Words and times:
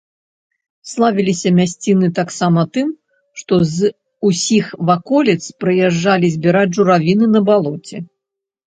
Славіліся 0.91 1.51
мясціны 1.59 2.07
таксама 2.21 2.61
тым, 2.77 2.89
што 3.43 3.53
з 3.75 3.93
усіх 4.31 4.65
ваколіц 4.89 5.41
прыязджалі 5.67 6.27
збіраць 6.39 6.69
журавіны 6.81 7.25
на 7.37 7.49
балоце. 7.51 7.97